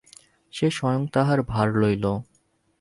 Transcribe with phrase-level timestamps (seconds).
[0.53, 2.05] সে স্বয়ং তাহার ভার লইল।